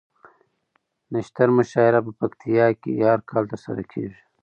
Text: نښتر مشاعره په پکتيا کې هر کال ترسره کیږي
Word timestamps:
نښتر 1.11 1.49
مشاعره 1.57 1.99
په 2.05 2.11
پکتيا 2.19 2.67
کې 2.81 2.91
هر 3.09 3.19
کال 3.29 3.43
ترسره 3.51 3.83
کیږي 3.91 4.19